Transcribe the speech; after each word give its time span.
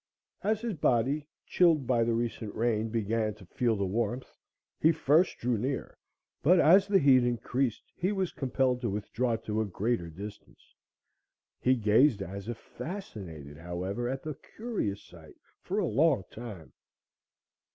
As 0.41 0.61
his 0.61 0.73
body, 0.73 1.27
chilled 1.45 1.85
by 1.85 2.03
the 2.03 2.15
recent 2.15 2.55
rain, 2.55 2.89
began 2.89 3.35
to 3.35 3.45
feel 3.45 3.75
the 3.75 3.85
warmth, 3.85 4.35
he 4.79 4.91
first 4.91 5.37
drew 5.37 5.59
near, 5.59 5.95
but 6.41 6.59
as 6.59 6.87
the 6.87 6.97
heat 6.97 7.23
increased, 7.23 7.83
he 7.95 8.11
was 8.11 8.31
compelled 8.33 8.81
to 8.81 8.89
withdraw 8.89 9.35
to 9.35 9.61
a 9.61 9.65
greater 9.65 10.09
distance. 10.09 10.73
He 11.59 11.75
gazed 11.75 12.23
as 12.23 12.49
if 12.49 12.57
fascinated, 12.57 13.57
however, 13.59 14.09
at 14.09 14.23
the 14.23 14.33
curious 14.55 15.03
sight 15.03 15.35
for 15.61 15.77
a 15.77 15.85
long 15.85 16.23
time. 16.31 16.73